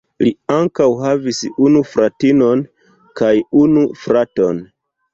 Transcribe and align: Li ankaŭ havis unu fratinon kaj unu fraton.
Li 0.27 0.29
ankaŭ 0.53 0.87
havis 1.01 1.41
unu 1.67 1.85
fratinon 1.91 2.65
kaj 3.23 3.33
unu 3.65 3.89
fraton. 4.07 4.69